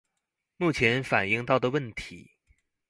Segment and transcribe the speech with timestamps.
[0.57, 2.31] 目前反應到的問題